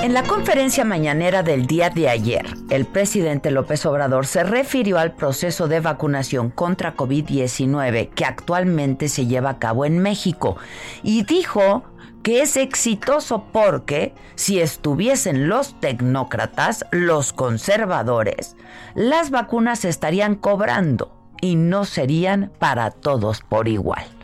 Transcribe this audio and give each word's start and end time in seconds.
En 0.00 0.14
la 0.14 0.22
conferencia 0.22 0.84
mañanera 0.84 1.42
del 1.42 1.66
día 1.66 1.90
de 1.90 2.08
ayer, 2.08 2.46
el 2.70 2.86
presidente 2.86 3.50
López 3.50 3.84
Obrador 3.84 4.26
se 4.26 4.44
refirió 4.44 4.96
al 4.98 5.12
proceso 5.12 5.66
de 5.66 5.80
vacunación 5.80 6.50
contra 6.50 6.94
COVID-19 6.94 8.10
que 8.10 8.24
actualmente 8.24 9.08
se 9.08 9.26
lleva 9.26 9.50
a 9.50 9.58
cabo 9.58 9.84
en 9.84 9.98
México 9.98 10.56
y 11.02 11.24
dijo 11.24 11.82
que 12.22 12.42
es 12.42 12.56
exitoso 12.56 13.46
porque 13.52 14.14
si 14.36 14.60
estuviesen 14.60 15.48
los 15.48 15.78
tecnócratas, 15.80 16.86
los 16.92 17.32
conservadores, 17.32 18.56
las 18.94 19.30
vacunas 19.30 19.84
estarían 19.84 20.36
cobrando 20.36 21.12
y 21.40 21.56
no 21.56 21.84
serían 21.84 22.52
para 22.60 22.92
todos 22.92 23.40
por 23.40 23.66
igual. 23.66 24.17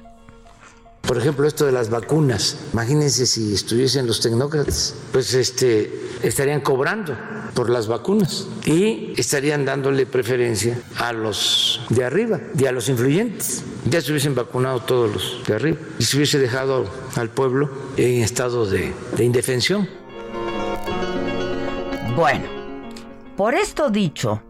Por 1.07 1.19
ejemplo, 1.19 1.47
esto 1.47 1.67
de 1.67 1.73
las 1.73 1.91
vacunas. 1.91 2.57
Imagínense 2.73 3.27
si 3.27 3.53
estuviesen 3.53 4.07
los 4.07 4.21
tecnócratas, 4.21 4.95
pues 5.13 5.35
este 5.35 5.93
estarían 6.23 6.63
cobrando 6.63 7.15
por 7.55 7.69
las 7.69 7.87
vacunas 7.87 8.47
y 8.65 9.13
estarían 9.19 9.67
dándole 9.67 10.07
preferencia 10.07 10.81
a 10.97 11.13
los 11.13 11.83
de 11.91 12.05
arriba 12.05 12.41
y 12.59 12.65
a 12.65 12.73
los 12.73 12.89
influyentes. 12.89 13.63
Ya 13.85 14.01
se 14.01 14.13
hubiesen 14.13 14.35
vacunado 14.35 14.81
todos 14.81 15.13
los 15.13 15.47
de 15.47 15.55
arriba 15.55 15.79
y 15.99 16.05
se 16.05 16.17
hubiese 16.17 16.39
dejado 16.39 16.87
al 17.17 17.29
pueblo 17.29 17.71
en 17.99 18.23
estado 18.23 18.65
de, 18.67 18.95
de 19.17 19.25
indefensión. 19.25 19.87
Bueno, 22.17 22.45
por 23.37 23.55
esto 23.55 23.91
dicho 23.91 24.43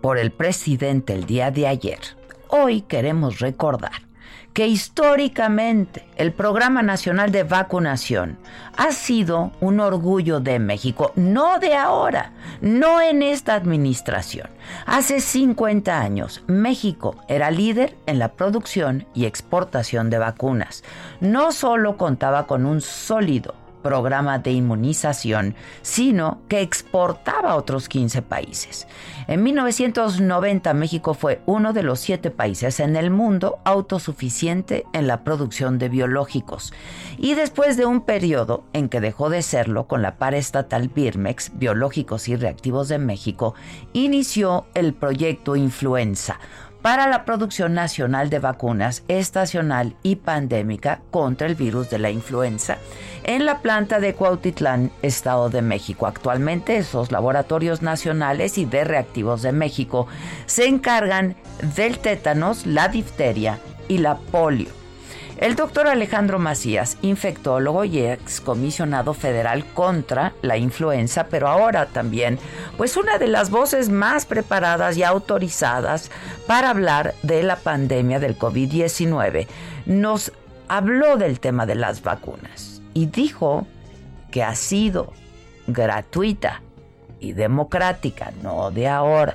por 0.00 0.16
el 0.16 0.32
presidente 0.32 1.12
el 1.12 1.26
día 1.26 1.50
de 1.50 1.66
ayer, 1.66 2.00
hoy 2.48 2.80
queremos 2.80 3.40
recordar 3.40 4.11
que 4.52 4.66
históricamente 4.66 6.06
el 6.16 6.32
Programa 6.32 6.82
Nacional 6.82 7.32
de 7.32 7.44
Vacunación 7.44 8.38
ha 8.76 8.92
sido 8.92 9.52
un 9.60 9.80
orgullo 9.80 10.40
de 10.40 10.58
México, 10.58 11.12
no 11.16 11.58
de 11.58 11.74
ahora, 11.74 12.32
no 12.60 13.00
en 13.00 13.22
esta 13.22 13.54
administración. 13.54 14.48
Hace 14.86 15.20
50 15.20 16.00
años, 16.00 16.42
México 16.46 17.16
era 17.28 17.50
líder 17.50 17.96
en 18.06 18.18
la 18.18 18.32
producción 18.32 19.06
y 19.14 19.24
exportación 19.24 20.10
de 20.10 20.18
vacunas. 20.18 20.84
No 21.20 21.52
solo 21.52 21.96
contaba 21.96 22.46
con 22.46 22.66
un 22.66 22.80
sólido 22.80 23.61
programa 23.82 24.38
de 24.38 24.52
inmunización, 24.52 25.54
sino 25.82 26.40
que 26.48 26.60
exportaba 26.60 27.50
a 27.50 27.56
otros 27.56 27.88
15 27.88 28.22
países. 28.22 28.86
En 29.28 29.42
1990 29.42 30.74
México 30.74 31.14
fue 31.14 31.42
uno 31.46 31.72
de 31.72 31.82
los 31.82 32.00
siete 32.00 32.30
países 32.30 32.80
en 32.80 32.96
el 32.96 33.10
mundo 33.10 33.58
autosuficiente 33.64 34.84
en 34.92 35.06
la 35.06 35.24
producción 35.24 35.78
de 35.78 35.88
biológicos 35.88 36.72
y 37.18 37.34
después 37.34 37.76
de 37.76 37.86
un 37.86 38.02
periodo 38.02 38.64
en 38.72 38.88
que 38.88 39.00
dejó 39.00 39.30
de 39.30 39.42
serlo 39.42 39.86
con 39.86 40.02
la 40.02 40.16
paraestatal 40.16 40.88
Birmex, 40.88 41.52
Biológicos 41.58 42.28
y 42.28 42.36
Reactivos 42.36 42.88
de 42.88 42.98
México, 42.98 43.54
inició 43.92 44.66
el 44.74 44.94
proyecto 44.94 45.56
Influenza, 45.56 46.38
para 46.82 47.06
la 47.06 47.24
producción 47.24 47.74
nacional 47.74 48.28
de 48.28 48.40
vacunas 48.40 49.04
estacional 49.08 49.94
y 50.02 50.16
pandémica 50.16 51.00
contra 51.10 51.46
el 51.46 51.54
virus 51.54 51.88
de 51.88 51.98
la 51.98 52.10
influenza 52.10 52.78
en 53.24 53.46
la 53.46 53.60
planta 53.60 54.00
de 54.00 54.14
Cuautitlán, 54.14 54.90
Estado 55.00 55.48
de 55.48 55.62
México. 55.62 56.06
Actualmente 56.06 56.76
esos 56.76 57.12
laboratorios 57.12 57.82
nacionales 57.82 58.58
y 58.58 58.64
de 58.64 58.84
reactivos 58.84 59.42
de 59.42 59.52
México 59.52 60.08
se 60.46 60.66
encargan 60.66 61.36
del 61.76 61.98
tétanos, 61.98 62.66
la 62.66 62.88
difteria 62.88 63.60
y 63.88 63.98
la 63.98 64.16
polio. 64.16 64.81
El 65.42 65.56
doctor 65.56 65.88
Alejandro 65.88 66.38
Macías, 66.38 66.98
infectólogo 67.02 67.84
y 67.84 67.98
excomisionado 67.98 69.12
federal 69.12 69.64
contra 69.74 70.34
la 70.40 70.56
influenza, 70.56 71.26
pero 71.26 71.48
ahora 71.48 71.86
también, 71.86 72.38
pues 72.76 72.96
una 72.96 73.18
de 73.18 73.26
las 73.26 73.50
voces 73.50 73.88
más 73.88 74.24
preparadas 74.24 74.96
y 74.96 75.02
autorizadas 75.02 76.12
para 76.46 76.70
hablar 76.70 77.16
de 77.24 77.42
la 77.42 77.56
pandemia 77.56 78.20
del 78.20 78.38
COVID-19, 78.38 79.48
nos 79.84 80.30
habló 80.68 81.16
del 81.16 81.40
tema 81.40 81.66
de 81.66 81.74
las 81.74 82.04
vacunas 82.04 82.80
y 82.94 83.06
dijo 83.06 83.66
que 84.30 84.44
ha 84.44 84.54
sido 84.54 85.12
gratuita 85.66 86.62
y 87.18 87.32
democrática, 87.32 88.32
no 88.44 88.70
de 88.70 88.86
ahora. 88.86 89.34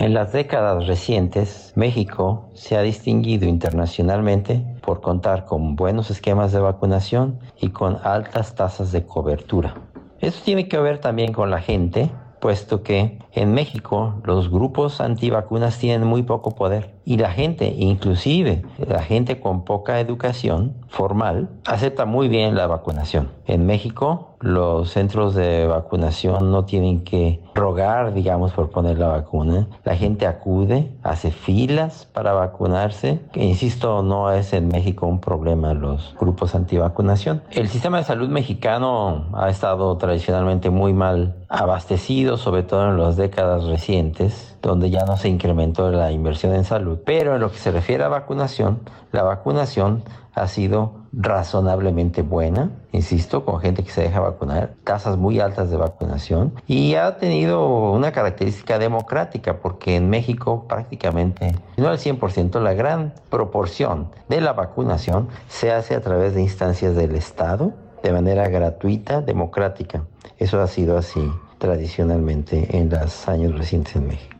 En 0.00 0.14
las 0.14 0.32
décadas 0.32 0.86
recientes, 0.86 1.74
México 1.76 2.48
se 2.54 2.74
ha 2.74 2.80
distinguido 2.80 3.46
internacionalmente 3.46 4.64
por 4.80 5.02
contar 5.02 5.44
con 5.44 5.76
buenos 5.76 6.10
esquemas 6.10 6.52
de 6.52 6.58
vacunación 6.58 7.38
y 7.60 7.68
con 7.68 7.98
altas 8.02 8.54
tasas 8.54 8.92
de 8.92 9.04
cobertura. 9.04 9.74
Eso 10.20 10.40
tiene 10.42 10.68
que 10.68 10.78
ver 10.78 11.00
también 11.00 11.34
con 11.34 11.50
la 11.50 11.60
gente, 11.60 12.10
puesto 12.40 12.82
que 12.82 13.18
en 13.32 13.52
México 13.52 14.14
los 14.24 14.50
grupos 14.50 15.02
antivacunas 15.02 15.78
tienen 15.78 16.08
muy 16.08 16.22
poco 16.22 16.54
poder 16.54 16.94
y 17.04 17.18
la 17.18 17.30
gente, 17.30 17.66
inclusive 17.68 18.62
la 18.78 19.02
gente 19.02 19.38
con 19.38 19.66
poca 19.66 20.00
educación 20.00 20.76
formal, 20.88 21.50
acepta 21.66 22.06
muy 22.06 22.28
bien 22.28 22.54
la 22.54 22.66
vacunación. 22.66 23.32
En 23.44 23.66
México 23.66 24.29
los 24.40 24.90
centros 24.90 25.34
de 25.34 25.66
vacunación 25.66 26.50
no 26.50 26.64
tienen 26.64 27.04
que 27.04 27.40
rogar, 27.54 28.14
digamos, 28.14 28.52
por 28.52 28.70
poner 28.70 28.98
la 28.98 29.08
vacuna. 29.08 29.68
La 29.84 29.96
gente 29.96 30.26
acude, 30.26 30.90
hace 31.02 31.30
filas 31.30 32.08
para 32.12 32.32
vacunarse. 32.32 33.20
Insisto, 33.34 34.02
no 34.02 34.32
es 34.32 34.52
en 34.52 34.68
México 34.68 35.06
un 35.06 35.20
problema 35.20 35.74
los 35.74 36.14
grupos 36.18 36.54
antivacunación. 36.54 37.42
El 37.50 37.68
sistema 37.68 37.98
de 37.98 38.04
salud 38.04 38.28
mexicano 38.28 39.26
ha 39.34 39.50
estado 39.50 39.96
tradicionalmente 39.98 40.70
muy 40.70 40.92
mal 40.92 41.36
abastecido, 41.48 42.36
sobre 42.36 42.62
todo 42.62 42.88
en 42.88 42.98
las 42.98 43.16
décadas 43.16 43.64
recientes 43.64 44.49
donde 44.62 44.90
ya 44.90 45.04
no 45.04 45.16
se 45.16 45.28
incrementó 45.28 45.90
la 45.90 46.12
inversión 46.12 46.54
en 46.54 46.64
salud. 46.64 46.98
Pero 47.04 47.34
en 47.34 47.40
lo 47.40 47.50
que 47.50 47.58
se 47.58 47.70
refiere 47.70 48.04
a 48.04 48.08
vacunación, 48.08 48.80
la 49.12 49.22
vacunación 49.22 50.02
ha 50.34 50.46
sido 50.46 51.00
razonablemente 51.12 52.22
buena, 52.22 52.70
insisto, 52.92 53.44
con 53.44 53.60
gente 53.60 53.82
que 53.82 53.90
se 53.90 54.02
deja 54.02 54.20
vacunar, 54.20 54.74
tasas 54.84 55.16
muy 55.16 55.40
altas 55.40 55.70
de 55.70 55.76
vacunación 55.76 56.54
y 56.66 56.94
ha 56.94 57.18
tenido 57.18 57.92
una 57.92 58.12
característica 58.12 58.78
democrática 58.78 59.58
porque 59.58 59.96
en 59.96 60.08
México 60.08 60.66
prácticamente, 60.68 61.54
no 61.76 61.88
al 61.88 61.98
100%, 61.98 62.60
la 62.60 62.74
gran 62.74 63.12
proporción 63.28 64.08
de 64.28 64.40
la 64.40 64.52
vacunación 64.52 65.28
se 65.48 65.72
hace 65.72 65.94
a 65.94 66.00
través 66.00 66.34
de 66.34 66.42
instancias 66.42 66.94
del 66.94 67.16
Estado 67.16 67.72
de 68.02 68.12
manera 68.12 68.48
gratuita, 68.48 69.20
democrática. 69.20 70.04
Eso 70.38 70.60
ha 70.60 70.66
sido 70.68 70.96
así 70.96 71.20
tradicionalmente 71.58 72.78
en 72.78 72.88
los 72.88 73.28
años 73.28 73.56
recientes 73.58 73.96
en 73.96 74.06
México. 74.06 74.39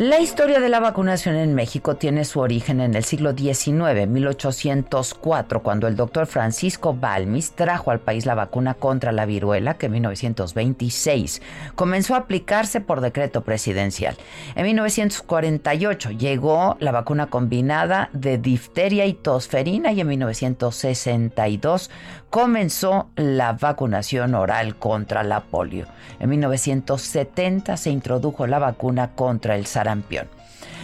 La 0.00 0.18
historia 0.18 0.58
de 0.58 0.68
la 0.68 0.80
vacunación 0.80 1.36
en 1.36 1.54
México 1.54 1.94
tiene 1.94 2.24
su 2.24 2.40
origen 2.40 2.80
en 2.80 2.96
el 2.96 3.04
siglo 3.04 3.32
XIX, 3.32 4.08
1804, 4.08 5.62
cuando 5.62 5.86
el 5.86 5.94
doctor 5.94 6.26
Francisco 6.26 6.94
Balmis 6.94 7.52
trajo 7.52 7.92
al 7.92 8.00
país 8.00 8.26
la 8.26 8.34
vacuna 8.34 8.74
contra 8.74 9.12
la 9.12 9.24
viruela, 9.24 9.74
que 9.74 9.86
en 9.86 9.92
1926 9.92 11.42
comenzó 11.76 12.16
a 12.16 12.18
aplicarse 12.18 12.80
por 12.80 13.02
decreto 13.02 13.44
presidencial. 13.44 14.16
En 14.56 14.64
1948 14.64 16.10
llegó 16.10 16.76
la 16.80 16.90
vacuna 16.90 17.28
combinada 17.28 18.10
de 18.12 18.36
difteria 18.36 19.06
y 19.06 19.14
tosferina 19.14 19.92
y 19.92 20.00
en 20.00 20.08
1962 20.08 21.88
comenzó 22.30 23.10
la 23.14 23.52
vacunación 23.52 24.34
oral 24.34 24.74
contra 24.74 25.22
la 25.22 25.44
polio. 25.44 25.86
En 26.18 26.30
1970 26.30 27.76
se 27.76 27.90
introdujo 27.90 28.48
la 28.48 28.58
vacuna 28.58 29.12
contra 29.14 29.54
el 29.54 29.66
sarampión. 29.66 29.83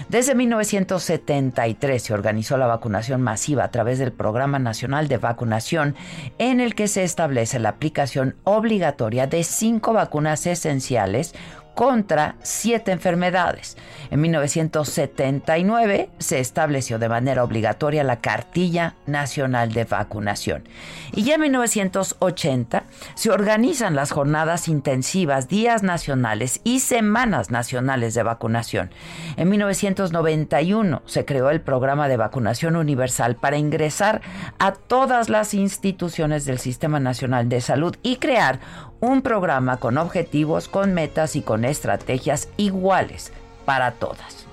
Desde 0.09 0.35
1973 0.35 2.03
se 2.03 2.15
organizó 2.15 2.57
la 2.57 2.67
vacunación 2.67 3.21
masiva 3.23 3.65
a 3.65 3.71
través 3.71 3.99
del 3.99 4.13
Programa 4.13 4.59
Nacional 4.59 5.07
de 5.09 5.19
Vacunación, 5.19 5.95
en 6.39 6.61
el 6.61 6.75
que 6.75 6.89
se 6.89 7.05
establece 7.05 7.59
la 7.61 7.69
aplicación 7.71 8.35
obligatoria 8.45 9.27
de 9.27 9.45
cinco 9.45 9.93
vacunas 9.93 10.47
esenciales 10.47 11.35
contra 11.81 12.35
siete 12.43 12.93
enfermedades. 12.93 13.79
En 14.11 14.21
1979 14.21 16.11
se 16.19 16.39
estableció 16.39 16.99
de 16.99 17.09
manera 17.09 17.43
obligatoria 17.43 18.05
la 18.05 18.21
Cartilla 18.21 18.97
Nacional 19.07 19.73
de 19.73 19.85
Vacunación. 19.85 20.65
Y 21.13 21.23
ya 21.23 21.37
en 21.37 21.41
1980 21.41 22.83
se 23.15 23.31
organizan 23.31 23.95
las 23.95 24.11
jornadas 24.11 24.69
intensivas, 24.69 25.49
días 25.49 25.83
nacionales 25.83 26.61
y 26.65 26.81
semanas 26.81 27.51
nacionales 27.51 28.13
de 28.13 28.25
vacunación. 28.25 28.91
En 29.39 29.49
1991 29.49 31.01
se 31.07 31.25
creó 31.25 31.49
el 31.49 31.63
programa 31.63 32.09
de 32.09 32.19
vacunación 32.19 32.77
universal 32.77 33.37
para 33.37 33.57
ingresar 33.57 34.21
a 34.61 34.73
todas 34.73 35.31
las 35.31 35.55
instituciones 35.55 36.45
del 36.45 36.59
Sistema 36.59 37.01
Nacional 37.01 37.49
de 37.49 37.63
Salud 37.63 37.97
y 38.03 38.17
crear 38.17 38.61
un 39.01 39.23
programa 39.23 39.79
con 39.79 39.97
objetivos, 39.97 40.69
con 40.69 40.93
metas 40.93 41.35
y 41.35 41.41
con 41.41 41.65
estrategias 41.65 42.49
iguales 42.59 43.33
para 43.65 43.93
todas. 43.93 44.47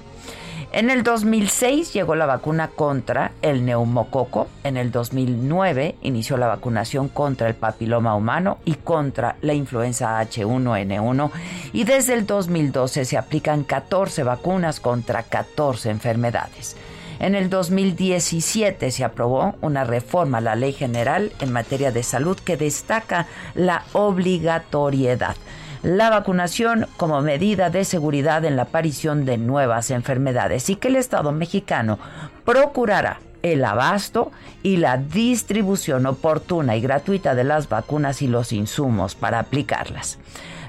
En 0.71 0.89
el 0.89 1.03
2006 1.03 1.93
llegó 1.93 2.15
la 2.15 2.25
vacuna 2.25 2.69
contra 2.69 3.31
el 3.41 3.65
neumococo, 3.65 4.47
en 4.63 4.77
el 4.77 4.91
2009 4.91 5.95
inició 6.01 6.37
la 6.37 6.47
vacunación 6.47 7.09
contra 7.09 7.49
el 7.49 7.55
papiloma 7.55 8.15
humano 8.15 8.59
y 8.63 8.75
contra 8.75 9.35
la 9.41 9.53
influenza 9.53 10.21
H1N1 10.21 11.31
y 11.73 11.83
desde 11.83 12.13
el 12.13 12.25
2012 12.25 13.03
se 13.03 13.17
aplican 13.17 13.63
14 13.63 14.23
vacunas 14.23 14.79
contra 14.79 15.23
14 15.23 15.89
enfermedades. 15.89 16.77
En 17.19 17.35
el 17.35 17.49
2017 17.49 18.91
se 18.91 19.03
aprobó 19.03 19.55
una 19.61 19.83
reforma 19.83 20.37
a 20.37 20.41
la 20.41 20.55
Ley 20.55 20.73
General 20.73 21.31
en 21.39 21.51
materia 21.51 21.91
de 21.91 22.03
salud 22.03 22.37
que 22.37 22.57
destaca 22.57 23.27
la 23.55 23.83
obligatoriedad. 23.93 25.35
La 25.83 26.09
vacunación 26.09 26.87
como 26.97 27.21
medida 27.21 27.69
de 27.69 27.85
seguridad 27.85 28.45
en 28.45 28.55
la 28.55 28.63
aparición 28.63 29.25
de 29.25 29.37
nuevas 29.37 29.91
enfermedades 29.91 30.69
y 30.69 30.75
que 30.75 30.89
el 30.89 30.95
Estado 30.95 31.31
mexicano 31.31 31.99
procurará 32.45 33.19
el 33.43 33.63
abasto 33.65 34.31
y 34.63 34.77
la 34.77 34.97
distribución 34.97 36.05
oportuna 36.05 36.75
y 36.75 36.81
gratuita 36.81 37.35
de 37.35 37.43
las 37.43 37.69
vacunas 37.69 38.21
y 38.21 38.27
los 38.27 38.51
insumos 38.51 39.15
para 39.15 39.39
aplicarlas. 39.39 40.19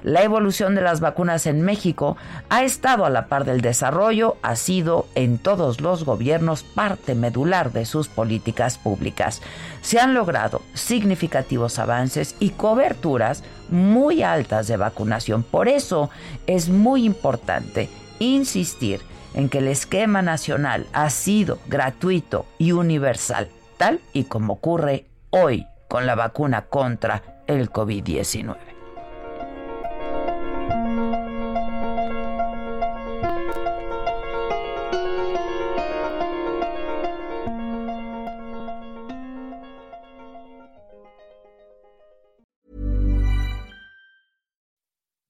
La 0.03 0.23
evolución 0.23 0.75
de 0.75 0.81
las 0.81 1.01
vacunas 1.01 1.47
en 1.47 1.63
México 1.63 2.17
ha 2.49 2.63
estado 2.63 3.05
a 3.05 3.11
la 3.11 3.27
par 3.27 3.45
del 3.45 3.61
desarrollo, 3.61 4.37
ha 4.43 4.55
sido 4.57 5.07
en 5.15 5.39
todos 5.39 5.81
los 5.81 6.05
gobiernos 6.05 6.63
parte 6.63 7.15
medular 7.15 7.73
de 7.73 7.85
sus 7.85 8.09
políticas 8.09 8.79
públicas. 8.79 9.43
Se 9.83 9.99
han 9.99 10.15
logrado 10.15 10.63
significativos 10.75 11.79
avances 11.79 12.37
y 12.39 12.51
coberturas 12.51 13.43
muy 13.71 14.23
altas 14.23 14.69
de 14.69 14.77
vacunación. 14.77 15.43
Por 15.43 15.69
eso 15.69 16.11
es 16.47 16.69
muy 16.69 17.05
importante 17.05 17.89
insistir 18.21 19.01
en 19.35 19.49
que 19.49 19.59
el 19.59 19.69
esquema 19.69 20.23
nacional 20.23 20.87
ha 20.93 21.11
sido 21.11 21.59
gratuito 21.67 22.47
y 22.59 22.73
universal, 22.73 23.49
tal 23.77 24.01
y 24.13 24.25
como 24.25 24.55
ocurre 24.55 25.07
hoy 25.31 25.67
con 25.89 26.07
la 26.07 26.15
vacuna 26.15 26.67
contra 26.67 27.43
el 27.47 27.71
COVID-19. 27.71 28.78